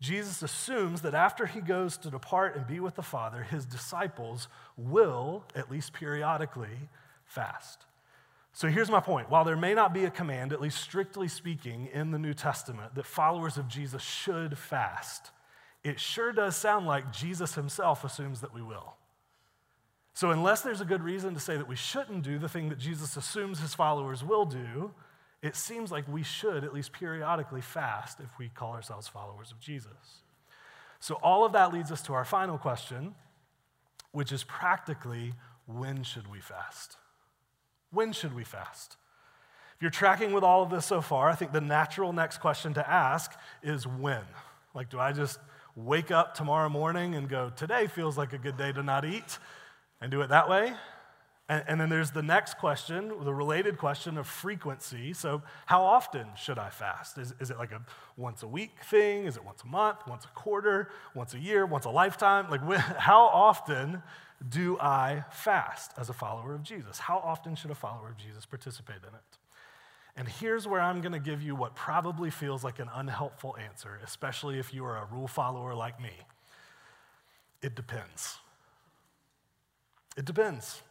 [0.00, 4.48] Jesus assumes that after he goes to depart and be with the Father, his disciples
[4.76, 6.88] will, at least periodically,
[7.24, 7.84] fast.
[8.58, 9.30] So here's my point.
[9.30, 12.96] While there may not be a command, at least strictly speaking, in the New Testament
[12.96, 15.30] that followers of Jesus should fast,
[15.84, 18.96] it sure does sound like Jesus himself assumes that we will.
[20.12, 22.80] So, unless there's a good reason to say that we shouldn't do the thing that
[22.80, 24.90] Jesus assumes his followers will do,
[25.40, 29.60] it seems like we should at least periodically fast if we call ourselves followers of
[29.60, 30.22] Jesus.
[30.98, 33.14] So, all of that leads us to our final question,
[34.10, 35.34] which is practically
[35.66, 36.96] when should we fast?
[37.90, 38.96] When should we fast?
[39.76, 42.74] If you're tracking with all of this so far, I think the natural next question
[42.74, 44.24] to ask is when?
[44.74, 45.38] Like, do I just
[45.76, 49.38] wake up tomorrow morning and go, today feels like a good day to not eat,
[50.00, 50.72] and do it that way?
[51.50, 55.14] And, and, then there's the next question, the related question of frequency.
[55.14, 57.16] So, how often should I fast?
[57.16, 57.80] Is, is it like a
[58.18, 59.24] once a week thing?
[59.24, 62.50] Is it once a month, once a quarter, once a year, once a lifetime?
[62.50, 62.62] Like,
[62.98, 64.02] how often
[64.46, 66.98] do I fast as a follower of Jesus?
[66.98, 69.38] How often should a follower of Jesus participate in it?
[70.16, 74.00] And here's where I'm going to give you what probably feels like an unhelpful answer,
[74.04, 76.10] especially if you are a rule follower like me.
[77.62, 78.38] It depends.
[80.16, 80.82] It depends.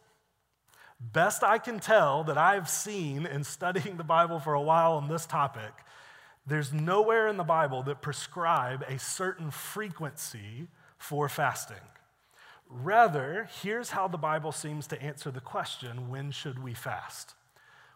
[1.00, 5.08] Best I can tell that I've seen in studying the Bible for a while on
[5.08, 5.72] this topic,
[6.46, 11.76] there's nowhere in the Bible that prescribe a certain frequency for fasting.
[12.68, 17.34] Rather, here's how the Bible seems to answer the question when should we fast?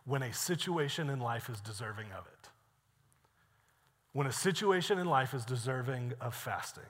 [0.05, 2.49] When a situation in life is deserving of it.
[4.13, 6.85] When a situation in life is deserving of fasting.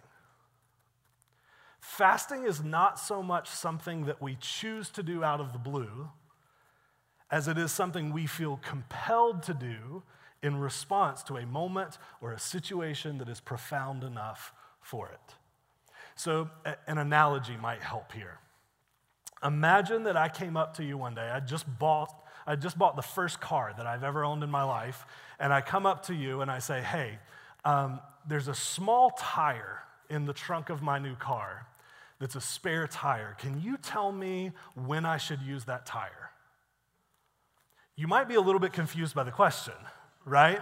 [1.82, 6.08] Fasting is not so much something that we choose to do out of the blue
[7.28, 10.04] as it is something we feel compelled to do
[10.44, 15.34] in response to a moment or a situation that is profound enough for it.
[16.14, 16.48] So,
[16.86, 18.38] an analogy might help here.
[19.42, 21.28] Imagine that I came up to you one day.
[21.28, 22.14] I just bought
[22.46, 25.04] I just bought the first car that I've ever owned in my life,
[25.38, 27.18] and I come up to you and I say, "Hey,
[27.64, 31.66] um, there's a small tire in the trunk of my new car,
[32.22, 33.34] that's a spare tire.
[33.40, 36.30] Can you tell me when I should use that tire?
[37.96, 39.74] You might be a little bit confused by the question,
[40.24, 40.60] right?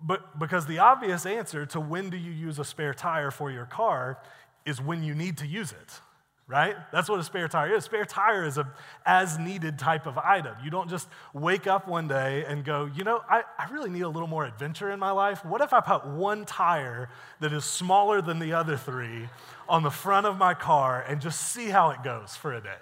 [0.00, 3.66] But because the obvious answer to when do you use a spare tire for your
[3.66, 4.22] car
[4.64, 6.00] is when you need to use it
[6.48, 6.76] right?
[6.92, 7.84] That's what a spare tire is.
[7.84, 8.66] A spare tire is a
[9.04, 10.56] as needed type of item.
[10.64, 14.00] You don't just wake up one day and go, you know, I, I really need
[14.00, 15.44] a little more adventure in my life.
[15.44, 19.28] What if I put one tire that is smaller than the other three
[19.68, 22.80] on the front of my car and just see how it goes for a day?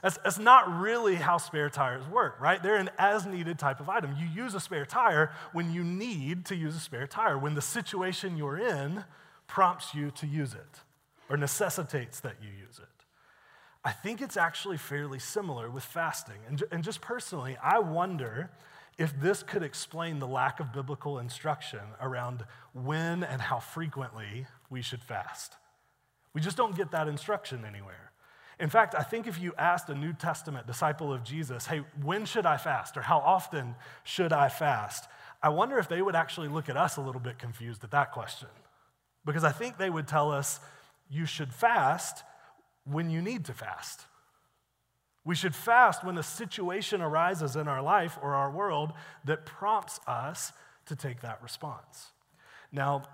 [0.00, 2.62] That's, that's not really how spare tires work, right?
[2.62, 4.14] They're an as needed type of item.
[4.20, 7.62] You use a spare tire when you need to use a spare tire, when the
[7.62, 9.02] situation you're in
[9.48, 10.83] prompts you to use it
[11.28, 12.88] or necessitates that you use it.
[13.84, 16.38] I think it's actually fairly similar with fasting.
[16.48, 18.50] And, and just personally, I wonder
[18.96, 24.80] if this could explain the lack of biblical instruction around when and how frequently we
[24.80, 25.54] should fast.
[26.32, 28.12] We just don't get that instruction anywhere.
[28.60, 32.24] In fact, I think if you asked a New Testament disciple of Jesus, hey, when
[32.24, 35.08] should I fast or how often should I fast?
[35.42, 38.12] I wonder if they would actually look at us a little bit confused at that
[38.12, 38.48] question.
[39.24, 40.60] Because I think they would tell us
[41.10, 42.24] you should fast
[42.84, 44.06] when you need to fast.
[45.24, 48.92] We should fast when a situation arises in our life or our world
[49.24, 50.52] that prompts us
[50.86, 52.10] to take that response.
[52.70, 53.04] Now,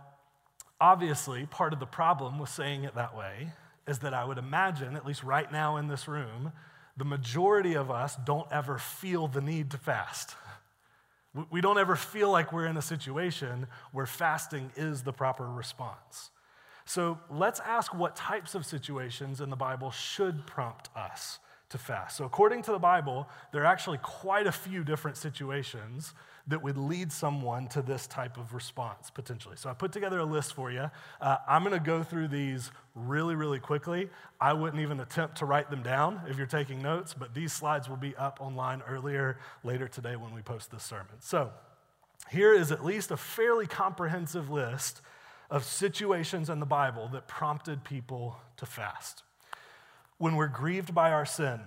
[0.80, 3.52] obviously, part of the problem with saying it that way
[3.86, 6.52] is that I would imagine, at least right now in this room,
[6.96, 10.34] the majority of us don't ever feel the need to fast.
[11.50, 16.30] We don't ever feel like we're in a situation where fasting is the proper response.
[16.90, 22.16] So let's ask what types of situations in the Bible should prompt us to fast.
[22.16, 26.14] So, according to the Bible, there are actually quite a few different situations
[26.48, 29.54] that would lead someone to this type of response potentially.
[29.56, 30.90] So, I put together a list for you.
[31.20, 34.10] Uh, I'm going to go through these really, really quickly.
[34.40, 37.88] I wouldn't even attempt to write them down if you're taking notes, but these slides
[37.88, 41.20] will be up online earlier later today when we post this sermon.
[41.20, 41.52] So,
[42.32, 45.02] here is at least a fairly comprehensive list
[45.50, 49.24] of situations in the Bible that prompted people to fast.
[50.18, 51.60] When we're grieved by our sin,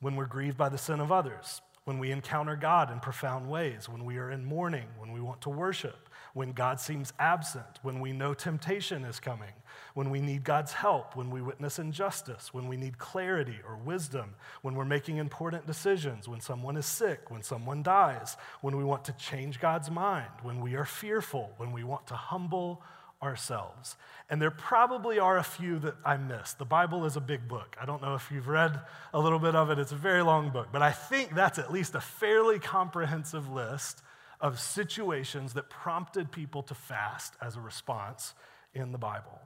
[0.00, 3.88] when we're grieved by the sin of others, when we encounter God in profound ways,
[3.88, 7.98] when we are in mourning, when we want to worship, when God seems absent, when
[7.98, 9.52] we know temptation is coming,
[9.94, 14.34] when we need God's help, when we witness injustice, when we need clarity or wisdom,
[14.62, 19.04] when we're making important decisions, when someone is sick, when someone dies, when we want
[19.06, 22.82] to change God's mind, when we are fearful, when we want to humble
[23.22, 23.96] ourselves.
[24.28, 26.58] And there probably are a few that I missed.
[26.58, 27.76] The Bible is a big book.
[27.80, 28.80] I don't know if you've read
[29.12, 31.72] a little bit of it, it's a very long book, but I think that's at
[31.72, 34.02] least a fairly comprehensive list
[34.40, 38.34] of situations that prompted people to fast as a response
[38.74, 39.38] in the Bible.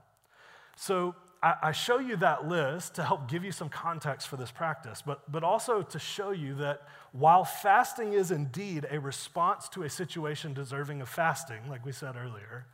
[0.77, 5.03] So I, show you that list to help give you some context for this practice,
[5.05, 9.89] but, but also to show you that while fasting is indeed a response to a
[9.89, 12.65] situation deserving of fasting, like we said earlier,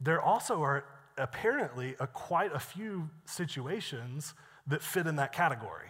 [0.00, 0.84] there also are
[1.18, 4.34] apparently a, quite a few situations
[4.66, 5.88] that fit in that category,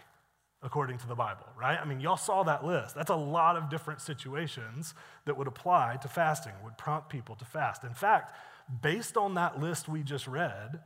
[0.63, 1.79] according to the Bible, right?
[1.81, 2.95] I mean, y'all saw that list.
[2.95, 7.45] That's a lot of different situations that would apply to fasting, would prompt people to
[7.45, 7.85] fast.
[7.85, 8.35] In fact,
[8.83, 10.81] based on that list we just read,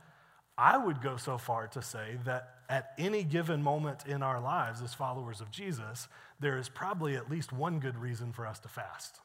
[0.57, 4.81] I would go so far to say that at any given moment in our lives
[4.81, 6.07] as followers of Jesus,
[6.39, 9.19] there is probably at least one good reason for us to fast.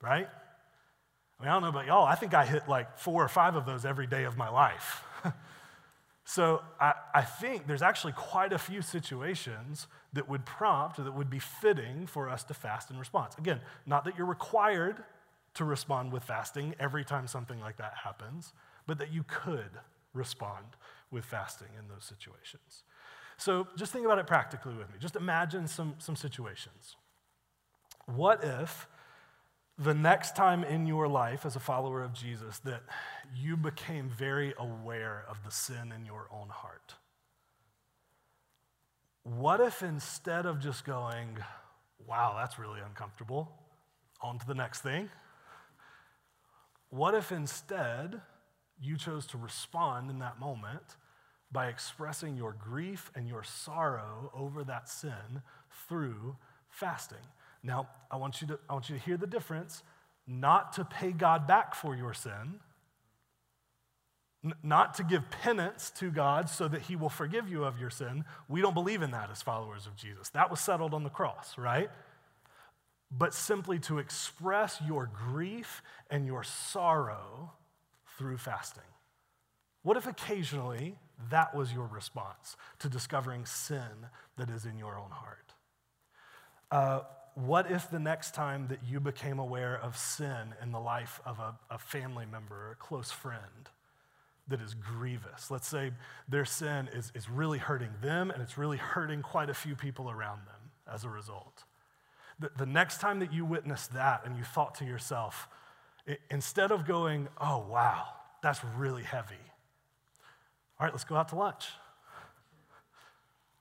[0.00, 0.28] Right?
[1.38, 3.54] I mean, I don't know about y'all, I think I hit like four or five
[3.54, 5.04] of those every day of my life.
[6.24, 11.30] so I, I think there's actually quite a few situations that would prompt, that would
[11.30, 13.36] be fitting for us to fast in response.
[13.38, 15.04] Again, not that you're required
[15.54, 18.52] to respond with fasting every time something like that happens,
[18.86, 19.70] but that you could
[20.14, 20.64] respond
[21.10, 22.82] with fasting in those situations.
[23.36, 24.96] So just think about it practically with me.
[24.98, 26.96] Just imagine some, some situations.
[28.06, 28.88] What if
[29.78, 32.82] the next time in your life as a follower of Jesus that
[33.34, 36.94] you became very aware of the sin in your own heart?
[39.22, 41.38] What if instead of just going,
[42.06, 43.52] wow, that's really uncomfortable,
[44.20, 45.10] on to the next thing?
[46.90, 48.20] What if instead
[48.80, 50.96] you chose to respond in that moment
[51.52, 55.42] by expressing your grief and your sorrow over that sin
[55.88, 56.36] through
[56.68, 57.18] fasting?
[57.62, 59.82] Now, I want you to, I want you to hear the difference
[60.26, 62.60] not to pay God back for your sin,
[64.44, 67.90] n- not to give penance to God so that he will forgive you of your
[67.90, 68.24] sin.
[68.48, 70.28] We don't believe in that as followers of Jesus.
[70.30, 71.90] That was settled on the cross, right?
[73.10, 77.52] But simply to express your grief and your sorrow
[78.18, 78.82] through fasting.
[79.82, 80.96] What if occasionally
[81.30, 85.54] that was your response to discovering sin that is in your own heart?
[86.70, 87.00] Uh,
[87.46, 91.38] what if the next time that you became aware of sin in the life of
[91.38, 93.68] a, a family member or a close friend
[94.48, 95.50] that is grievous?
[95.50, 95.92] Let's say
[96.28, 100.10] their sin is, is really hurting them and it's really hurting quite a few people
[100.10, 101.62] around them as a result.
[102.40, 105.46] The, the next time that you witnessed that and you thought to yourself,
[106.06, 108.04] it, instead of going, oh, wow,
[108.42, 109.36] that's really heavy,
[110.80, 111.66] all right, let's go out to lunch.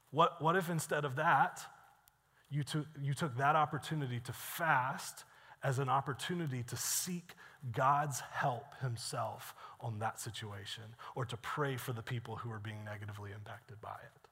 [0.10, 1.62] What, what if instead of that,
[2.50, 5.26] you took, you took that opportunity to fast
[5.64, 7.34] as an opportunity to seek
[7.72, 10.84] God's help Himself on that situation
[11.16, 14.28] or to pray for the people who are being negatively impacted by it?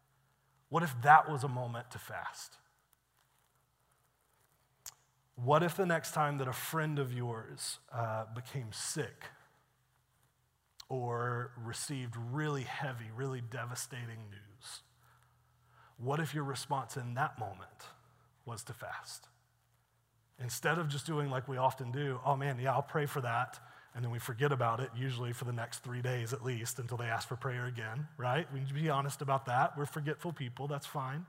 [0.70, 2.58] What if that was a moment to fast?
[5.36, 9.26] What if the next time that a friend of yours uh, became sick
[10.88, 14.82] or received really heavy, really devastating news?
[15.98, 17.88] What if your response in that moment
[18.46, 19.28] was to fast.
[20.40, 23.60] Instead of just doing like we often do, oh man, yeah, I'll pray for that,
[23.94, 26.98] and then we forget about it, usually for the next three days at least, until
[26.98, 28.46] they ask for prayer again, right?
[28.54, 29.78] We need to be honest about that.
[29.78, 31.26] We're forgetful people, that's fine.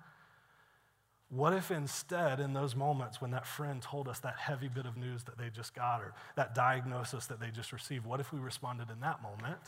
[1.28, 4.96] What if instead, in those moments when that friend told us that heavy bit of
[4.96, 8.38] news that they just got or that diagnosis that they just received, what if we
[8.38, 9.58] responded in that moment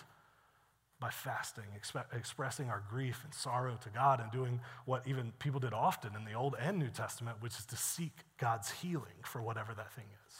[1.00, 5.60] by fasting, exp- expressing our grief and sorrow to God, and doing what even people
[5.60, 9.40] did often in the Old and New Testament, which is to seek God's healing for
[9.40, 10.34] whatever that thing is.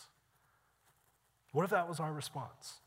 [1.53, 2.81] What if that was our response?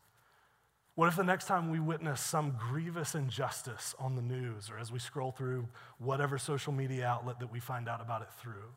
[0.94, 4.92] What if the next time we witness some grievous injustice on the news or as
[4.92, 5.66] we scroll through
[5.98, 8.74] whatever social media outlet that we find out about it through?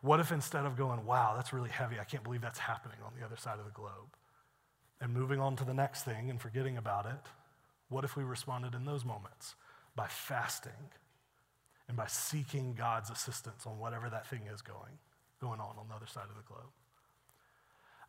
[0.00, 3.12] What if instead of going, wow, that's really heavy, I can't believe that's happening on
[3.18, 4.16] the other side of the globe,
[5.00, 7.26] and moving on to the next thing and forgetting about it,
[7.88, 9.54] what if we responded in those moments
[9.96, 10.72] by fasting
[11.88, 14.98] and by seeking God's assistance on whatever that thing is going,
[15.40, 16.70] going on on the other side of the globe?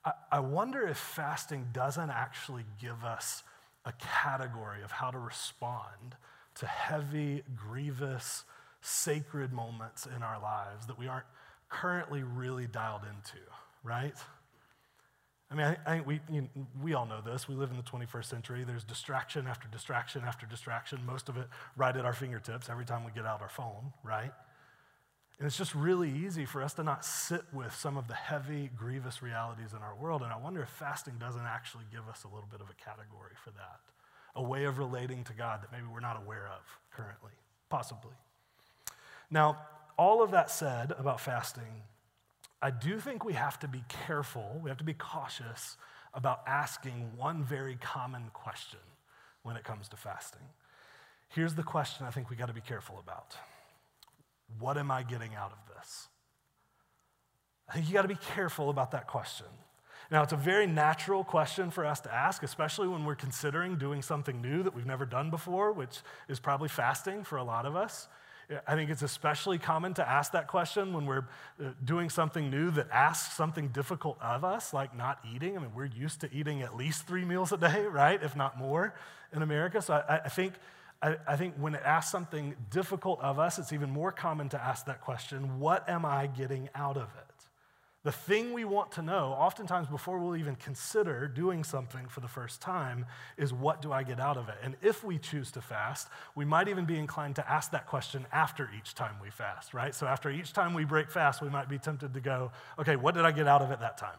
[0.05, 3.43] I, I wonder if fasting doesn't actually give us
[3.85, 6.15] a category of how to respond
[6.55, 8.43] to heavy, grievous,
[8.81, 11.25] sacred moments in our lives that we aren't
[11.69, 13.39] currently really dialed into,
[13.83, 14.15] right?
[15.51, 16.47] I mean, I, I think we, you know,
[16.81, 17.47] we all know this.
[17.47, 18.63] We live in the 21st century.
[18.63, 23.03] There's distraction after distraction after distraction, most of it right at our fingertips every time
[23.03, 24.31] we get out our phone, right?
[25.39, 28.69] And it's just really easy for us to not sit with some of the heavy,
[28.75, 30.21] grievous realities in our world.
[30.21, 33.31] And I wonder if fasting doesn't actually give us a little bit of a category
[33.41, 33.79] for that,
[34.35, 36.61] a way of relating to God that maybe we're not aware of
[36.93, 37.31] currently,
[37.69, 38.11] possibly.
[39.31, 39.59] Now,
[39.97, 41.83] all of that said about fasting,
[42.61, 45.77] I do think we have to be careful, we have to be cautious
[46.13, 48.79] about asking one very common question
[49.43, 50.41] when it comes to fasting.
[51.29, 53.35] Here's the question I think we got to be careful about
[54.59, 56.07] What am I getting out of this?
[57.69, 59.45] I think you got to be careful about that question.
[60.11, 64.01] Now, it's a very natural question for us to ask, especially when we're considering doing
[64.01, 67.75] something new that we've never done before, which is probably fasting for a lot of
[67.75, 68.07] us.
[68.67, 71.25] I think it's especially common to ask that question when we're
[71.63, 75.55] uh, doing something new that asks something difficult of us, like not eating.
[75.55, 78.21] I mean, we're used to eating at least three meals a day, right?
[78.21, 78.95] If not more
[79.33, 79.81] in America.
[79.81, 80.53] So I, I think
[81.01, 84.61] I, I think when it asks something difficult of us, it's even more common to
[84.61, 87.28] ask that question what am I getting out of it?
[88.03, 92.29] The thing we want to know, oftentimes before we'll even consider doing something for the
[92.29, 93.05] first time,
[93.37, 94.55] is what do I get out of it?
[94.63, 98.25] And if we choose to fast, we might even be inclined to ask that question
[98.31, 99.93] after each time we fast, right?
[99.93, 103.15] So after each time we break fast, we might be tempted to go, okay, what
[103.15, 104.17] did I get out of it that time?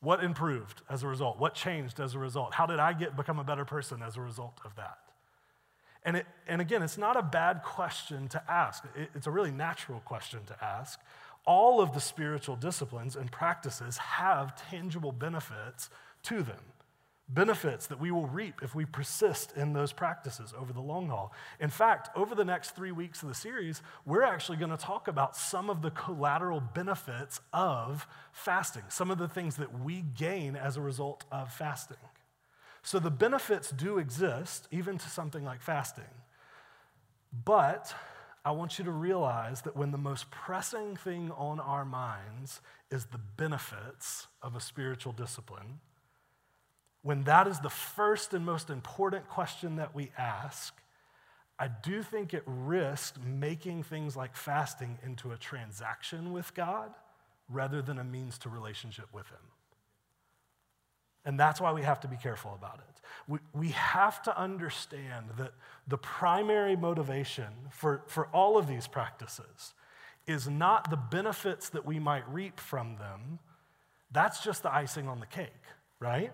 [0.00, 1.38] What improved as a result?
[1.38, 2.52] What changed as a result?
[2.52, 4.98] How did I get become a better person as a result of that?
[6.04, 8.84] And, it, and again, it's not a bad question to ask.
[8.94, 11.00] It, it's a really natural question to ask
[11.46, 15.90] all of the spiritual disciplines and practices have tangible benefits
[16.24, 16.60] to them.
[17.28, 21.32] Benefits that we will reap if we persist in those practices over the long haul.
[21.58, 25.08] In fact, over the next three weeks of the series, we're actually going to talk
[25.08, 30.54] about some of the collateral benefits of fasting, some of the things that we gain
[30.54, 31.96] as a result of fasting.
[32.82, 36.04] So the benefits do exist, even to something like fasting.
[37.44, 37.94] But
[38.44, 43.06] I want you to realize that when the most pressing thing on our minds is
[43.06, 45.80] the benefits of a spiritual discipline,
[47.02, 50.74] when that is the first and most important question that we ask,
[51.58, 56.92] I do think it risks making things like fasting into a transaction with God
[57.48, 59.38] rather than a means to relationship with Him.
[61.24, 63.00] And that's why we have to be careful about it.
[63.26, 65.52] We, we have to understand that
[65.88, 69.74] the primary motivation for, for all of these practices
[70.26, 73.38] is not the benefits that we might reap from them.
[74.10, 75.48] That's just the icing on the cake,
[76.00, 76.32] right?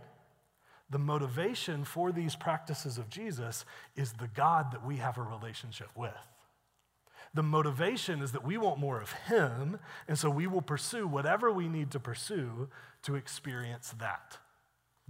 [0.91, 3.65] The motivation for these practices of Jesus
[3.95, 6.13] is the God that we have a relationship with.
[7.33, 9.79] The motivation is that we want more of Him,
[10.09, 12.69] and so we will pursue whatever we need to pursue
[13.03, 14.39] to experience that.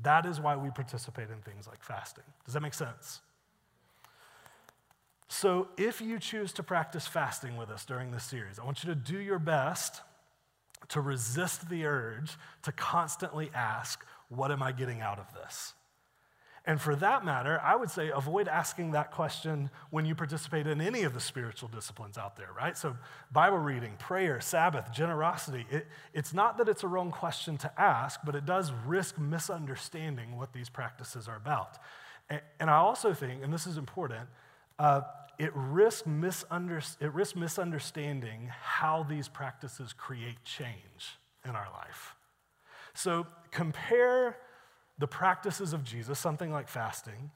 [0.03, 2.25] That is why we participate in things like fasting.
[2.45, 3.21] Does that make sense?
[5.29, 8.89] So, if you choose to practice fasting with us during this series, I want you
[8.89, 10.01] to do your best
[10.89, 15.75] to resist the urge to constantly ask, What am I getting out of this?
[16.67, 20.81] And for that matter, I would say avoid asking that question when you participate in
[20.81, 22.77] any of the spiritual disciplines out there, right?
[22.77, 22.97] So,
[23.33, 28.21] Bible reading, prayer, Sabbath, generosity, it, it's not that it's a wrong question to ask,
[28.25, 31.79] but it does risk misunderstanding what these practices are about.
[32.29, 34.29] And, and I also think, and this is important,
[34.79, 35.01] uh,
[35.39, 42.15] it, risks misunder, it risks misunderstanding how these practices create change in our life.
[42.93, 44.37] So, compare
[45.01, 47.31] the practices of Jesus, something like fasting,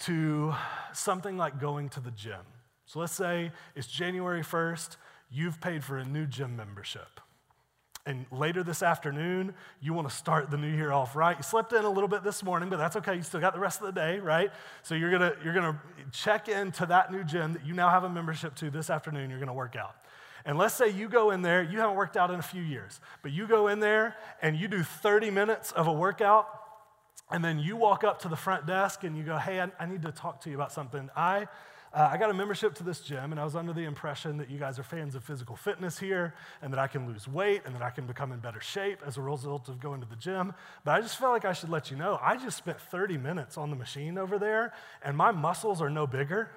[0.00, 0.54] to
[0.92, 2.40] something like going to the gym.
[2.84, 4.96] So let's say it's January 1st,
[5.30, 7.20] you've paid for a new gym membership.
[8.06, 11.38] And later this afternoon, you want to start the new year off right.
[11.38, 13.14] You slept in a little bit this morning, but that's okay.
[13.14, 14.50] You still got the rest of the day, right?
[14.82, 15.80] So you're gonna you're gonna
[16.12, 19.30] check into that new gym that you now have a membership to this afternoon.
[19.30, 19.96] You're gonna work out.
[20.44, 23.00] And let's say you go in there, you haven't worked out in a few years,
[23.22, 26.46] but you go in there and you do 30 minutes of a workout
[27.34, 29.86] and then you walk up to the front desk and you go, Hey, I, I
[29.86, 31.10] need to talk to you about something.
[31.16, 31.48] I,
[31.92, 34.48] uh, I got a membership to this gym, and I was under the impression that
[34.48, 37.74] you guys are fans of physical fitness here, and that I can lose weight, and
[37.74, 40.54] that I can become in better shape as a result of going to the gym.
[40.84, 43.58] But I just felt like I should let you know I just spent 30 minutes
[43.58, 44.72] on the machine over there,
[45.02, 46.50] and my muscles are no bigger.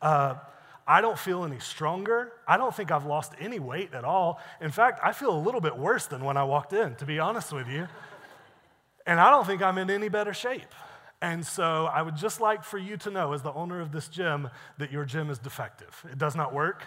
[0.00, 0.36] Uh,
[0.86, 2.32] I don't feel any stronger.
[2.46, 4.38] I don't think I've lost any weight at all.
[4.60, 7.18] In fact, I feel a little bit worse than when I walked in, to be
[7.18, 7.88] honest with you.
[9.06, 10.74] And I don't think I'm in any better shape.
[11.22, 14.08] And so I would just like for you to know, as the owner of this
[14.08, 14.48] gym,
[14.78, 16.04] that your gym is defective.
[16.10, 16.84] It does not work.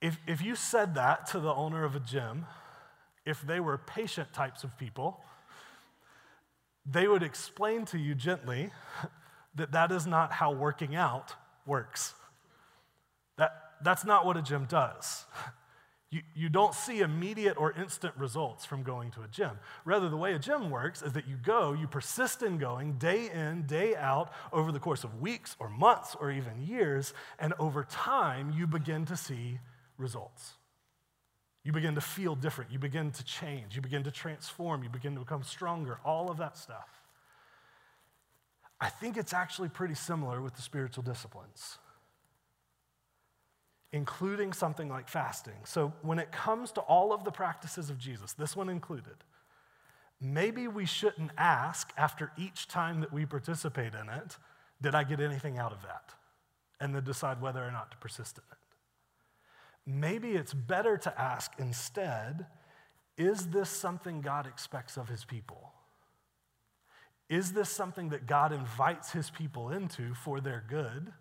[0.00, 2.46] If, if you said that to the owner of a gym,
[3.26, 5.20] if they were patient types of people,
[6.86, 8.70] they would explain to you gently
[9.54, 11.34] that that is not how working out
[11.66, 12.14] works.
[13.36, 13.52] That,
[13.82, 15.24] that's not what a gym does.
[16.10, 19.58] You, you don't see immediate or instant results from going to a gym.
[19.84, 23.30] Rather, the way a gym works is that you go, you persist in going day
[23.30, 27.84] in, day out over the course of weeks or months or even years, and over
[27.84, 29.58] time, you begin to see
[29.98, 30.54] results.
[31.62, 32.72] You begin to feel different.
[32.72, 33.76] You begin to change.
[33.76, 34.82] You begin to transform.
[34.82, 36.00] You begin to become stronger.
[36.06, 36.88] All of that stuff.
[38.80, 41.76] I think it's actually pretty similar with the spiritual disciplines
[43.92, 45.54] including something like fasting.
[45.64, 49.24] So, when it comes to all of the practices of Jesus, this one included,
[50.20, 54.36] maybe we shouldn't ask after each time that we participate in it,
[54.80, 56.14] did I get anything out of that?
[56.80, 58.58] And then decide whether or not to persist in it.
[60.00, 62.46] Maybe it's better to ask instead,
[63.16, 65.72] is this something God expects of his people?
[67.28, 71.12] Is this something that God invites his people into for their good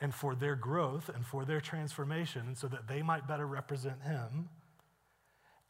[0.00, 4.48] and for their growth and for their transformation, so that they might better represent him?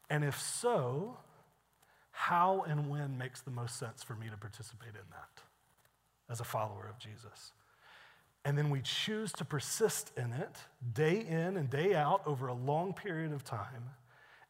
[0.08, 1.18] And if so,
[2.10, 5.42] how and when makes the most sense for me to participate in that
[6.28, 7.52] as a follower of Jesus?
[8.44, 10.56] And then we choose to persist in it
[10.94, 13.90] day in and day out over a long period of time.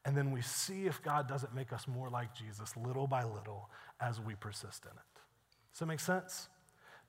[0.05, 3.69] And then we see if God doesn't make us more like Jesus little by little
[4.01, 5.21] as we persist in it.
[5.73, 6.49] Does that make sense?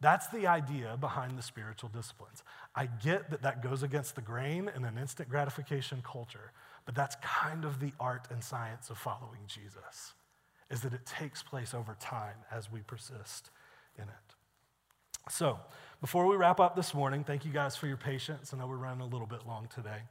[0.01, 2.43] That's the idea behind the spiritual disciplines.
[2.75, 6.51] I get that that goes against the grain in an instant gratification culture,
[6.85, 10.13] but that's kind of the art and science of following Jesus,
[10.69, 13.49] is that it takes place over time as we persist
[13.97, 14.35] in it.
[15.29, 15.59] So,
[15.99, 18.53] before we wrap up this morning, thank you guys for your patience.
[18.53, 20.01] I know we're running a little bit long today.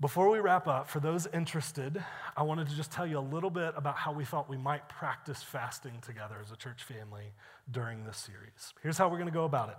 [0.00, 2.04] Before we wrap up, for those interested,
[2.36, 4.88] I wanted to just tell you a little bit about how we thought we might
[4.88, 7.32] practice fasting together as a church family
[7.70, 8.74] during this series.
[8.82, 9.76] Here's how we're going to go about it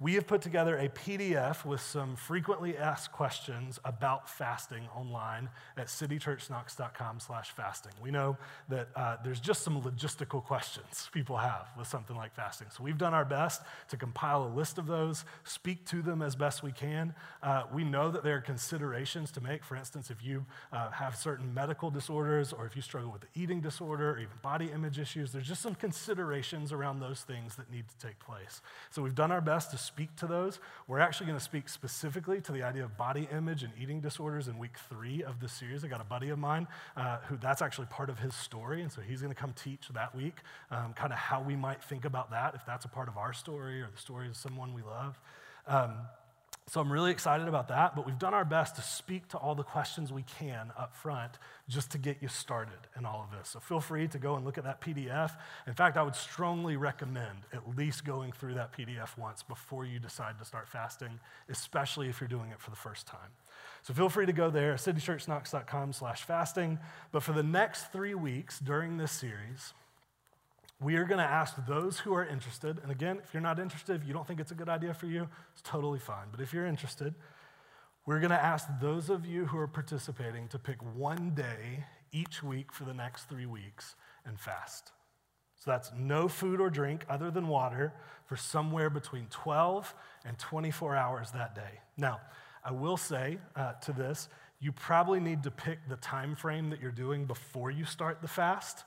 [0.00, 5.88] we have put together a PDF with some frequently asked questions about fasting online at
[5.88, 7.92] citychurchknox.com slash fasting.
[8.02, 8.38] We know
[8.70, 12.68] that uh, there's just some logistical questions people have with something like fasting.
[12.70, 16.34] So we've done our best to compile a list of those, speak to them as
[16.34, 17.14] best we can.
[17.42, 19.62] Uh, we know that there are considerations to make.
[19.62, 23.40] For instance, if you uh, have certain medical disorders or if you struggle with the
[23.40, 27.70] eating disorder or even body image issues, there's just some considerations around those things that
[27.70, 28.62] need to take place.
[28.88, 30.60] So we've done our best to speak to those.
[30.86, 34.46] We're actually going to speak specifically to the idea of body image and eating disorders
[34.46, 35.84] in week three of the series.
[35.84, 38.92] I got a buddy of mine uh, who that's actually part of his story, and
[38.92, 40.36] so he's going to come teach that week
[40.70, 43.32] um, kind of how we might think about that, if that's a part of our
[43.32, 45.18] story or the story of someone we love.
[45.66, 45.94] Um,
[46.70, 49.56] so I'm really excited about that, but we've done our best to speak to all
[49.56, 51.32] the questions we can up front
[51.68, 53.48] just to get you started in all of this.
[53.48, 55.32] So feel free to go and look at that PDF.
[55.66, 59.98] In fact, I would strongly recommend at least going through that PDF once before you
[59.98, 61.18] decide to start fasting,
[61.48, 63.30] especially if you're doing it for the first time.
[63.82, 66.78] So feel free to go there, citychurchknox.com slash fasting.
[67.10, 69.74] But for the next three weeks during this series,
[70.82, 74.00] we are going to ask those who are interested, and again, if you're not interested,
[74.00, 76.28] if you don't think it's a good idea for you, it's totally fine.
[76.30, 77.14] But if you're interested,
[78.06, 82.42] we're going to ask those of you who are participating to pick one day each
[82.42, 84.92] week for the next three weeks and fast.
[85.56, 87.92] So that's no food or drink other than water
[88.24, 91.80] for somewhere between 12 and 24 hours that day.
[91.98, 92.20] Now,
[92.64, 96.80] I will say uh, to this, you probably need to pick the time frame that
[96.80, 98.84] you're doing before you start the fast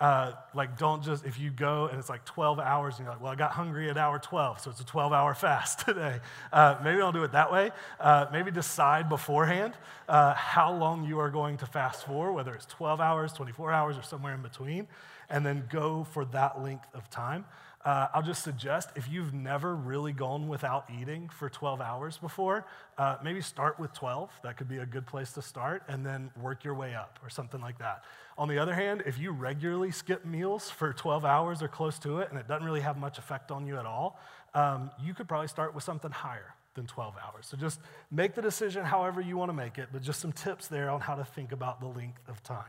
[0.00, 3.22] uh, like, don't just, if you go and it's like 12 hours and you're like,
[3.22, 6.20] well, I got hungry at hour 12, so it's a 12 hour fast today.
[6.52, 7.70] Uh, maybe I'll do it that way.
[8.00, 9.74] Uh, maybe decide beforehand
[10.08, 13.96] uh, how long you are going to fast for, whether it's 12 hours, 24 hours,
[13.96, 14.88] or somewhere in between,
[15.30, 17.44] and then go for that length of time.
[17.84, 22.64] Uh, I'll just suggest if you've never really gone without eating for 12 hours before,
[22.96, 24.30] uh, maybe start with 12.
[24.44, 27.28] That could be a good place to start, and then work your way up or
[27.28, 28.04] something like that.
[28.38, 32.20] On the other hand, if you regularly skip meals for 12 hours or close to
[32.20, 34.20] it, and it doesn't really have much effect on you at all,
[34.54, 37.46] um, you could probably start with something higher than 12 hours.
[37.46, 37.80] So just
[38.10, 41.00] make the decision however you want to make it, but just some tips there on
[41.00, 42.62] how to think about the length of time.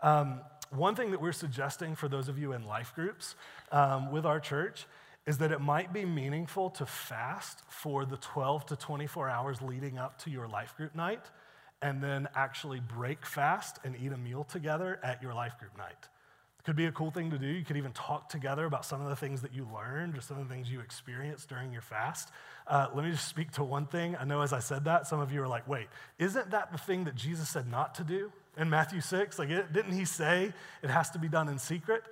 [0.00, 0.40] Um,
[0.70, 3.34] one thing that we're suggesting for those of you in life groups
[3.72, 4.86] um, with our church
[5.26, 9.98] is that it might be meaningful to fast for the 12 to 24 hours leading
[9.98, 11.22] up to your life group night
[11.82, 16.08] and then actually break fast and eat a meal together at your life group night.
[16.58, 17.46] It could be a cool thing to do.
[17.46, 20.38] You could even talk together about some of the things that you learned or some
[20.38, 22.30] of the things you experienced during your fast.
[22.66, 24.16] Uh, let me just speak to one thing.
[24.16, 25.88] I know as I said that, some of you are like, wait,
[26.18, 28.32] isn't that the thing that Jesus said not to do?
[28.56, 29.38] In Matthew 6?
[29.38, 30.52] Like, didn't he say
[30.82, 32.02] it has to be done in secret?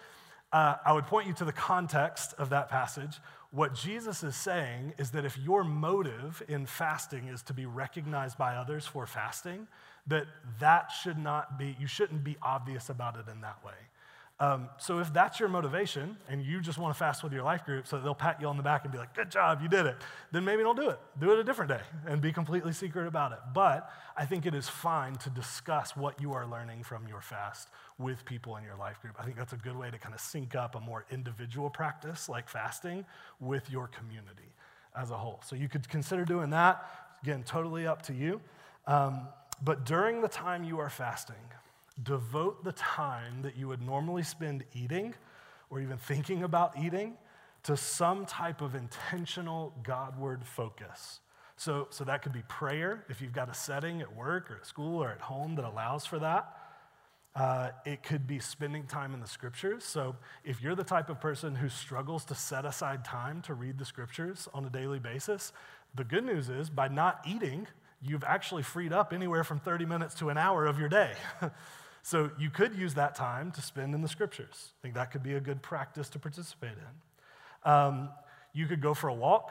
[0.53, 3.19] Uh, I would point you to the context of that passage.
[3.51, 8.39] What Jesus is saying is that if your motive in fasting is to be recognized
[8.39, 9.67] by others for fasting,
[10.07, 10.27] that
[10.61, 13.73] that should not be, you shouldn't be obvious about it in that way.
[14.41, 17.65] Um, so if that's your motivation and you just want to fast with your life
[17.65, 19.87] group so they'll pat you on the back and be like, good job, you did
[19.87, 19.97] it,
[20.33, 20.99] then maybe don't do it.
[21.21, 23.39] Do it a different day and be completely secret about it.
[23.55, 27.69] But I think it is fine to discuss what you are learning from your fast
[27.97, 29.15] with people in your life group.
[29.21, 32.29] I think that's a good way to kind of sync up a more individual practice
[32.29, 33.05] like fasting
[33.39, 34.53] with your community
[34.97, 35.41] as a whole.
[35.47, 36.85] So you could consider doing that.
[37.23, 38.41] Again, totally up to you.
[38.89, 39.29] Um,
[39.63, 41.37] but during the time you are fasting,
[42.03, 45.15] devote the time that you would normally spend eating
[45.71, 47.17] or even thinking about eating
[47.63, 51.21] to some type of intentional Godward focus.
[51.57, 54.67] So, so that could be prayer if you've got a setting at work or at
[54.67, 56.57] school or at home that allows for that.
[57.35, 59.85] Uh, it could be spending time in the scriptures.
[59.85, 60.15] So,
[60.45, 63.85] if you're the type of person who struggles to set aside time to read the
[63.85, 65.53] scriptures on a daily basis,
[65.97, 67.67] the good news is by not eating,
[68.01, 71.15] you've actually freed up anywhere from 30 minutes to an hour of your day.
[72.07, 74.73] so, you could use that time to spend in the scriptures.
[74.79, 77.71] I think that could be a good practice to participate in.
[77.71, 78.11] Um,
[78.53, 79.51] you could go for a walk.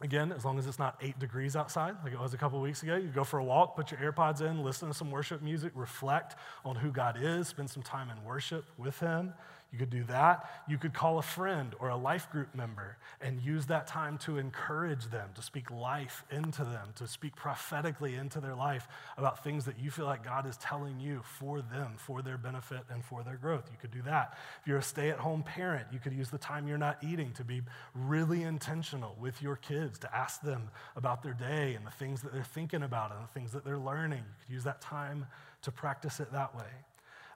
[0.00, 2.82] Again, as long as it's not eight degrees outside, like it was a couple weeks
[2.82, 5.70] ago, you go for a walk, put your AirPods in, listen to some worship music,
[5.76, 9.32] reflect on who God is, spend some time in worship with Him.
[9.72, 10.50] You could do that.
[10.68, 14.38] You could call a friend or a life group member and use that time to
[14.38, 19.64] encourage them, to speak life into them, to speak prophetically into their life about things
[19.66, 23.22] that you feel like God is telling you for them, for their benefit and for
[23.22, 23.68] their growth.
[23.70, 24.36] You could do that.
[24.60, 27.32] If you're a stay at home parent, you could use the time you're not eating
[27.34, 27.62] to be
[27.94, 32.32] really intentional with your kids, to ask them about their day and the things that
[32.32, 34.18] they're thinking about and the things that they're learning.
[34.18, 35.26] You could use that time
[35.62, 36.64] to practice it that way.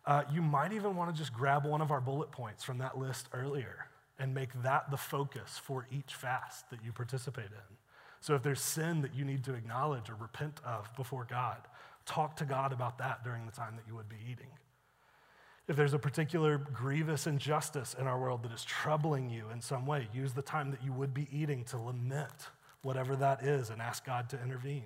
[0.07, 2.99] Uh, you might even want to just grab one of our bullet points from that
[2.99, 3.87] list earlier
[4.19, 7.77] and make that the focus for each fast that you participate in.
[8.21, 11.59] So if there's sin that you need to acknowledge or repent of before God,
[12.07, 14.49] talk to God about that during the time that you would be eating.
[15.67, 19.87] If there's a particular grievous injustice in our world that is troubling you in some
[19.87, 22.49] way, use the time that you would be eating to lament
[22.83, 24.85] whatever that is and ask God to intervene.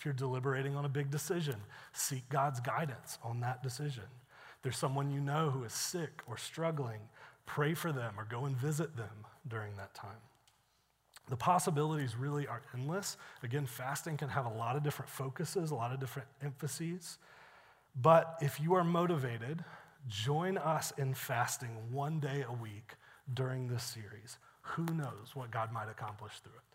[0.00, 1.56] If you're deliberating on a big decision,
[1.92, 4.04] seek God's guidance on that decision.
[4.62, 7.00] There's someone you know who is sick or struggling,
[7.44, 10.16] pray for them or go and visit them during that time.
[11.28, 13.18] The possibilities really are endless.
[13.42, 17.18] Again, fasting can have a lot of different focuses, a lot of different emphases.
[17.94, 19.62] But if you are motivated,
[20.08, 22.94] join us in fasting one day a week
[23.34, 24.38] during this series.
[24.62, 26.69] Who knows what God might accomplish through it?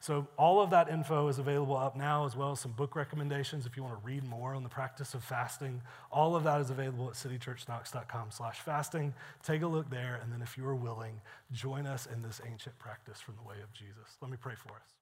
[0.00, 3.66] So all of that info is available up now, as well as some book recommendations
[3.66, 5.82] if you want to read more on the practice of fasting.
[6.12, 9.14] All of that is available at citychurchknox.com slash fasting.
[9.42, 11.20] Take a look there, and then if you are willing,
[11.52, 14.16] join us in this ancient practice from the way of Jesus.
[14.20, 14.96] Let me pray for us.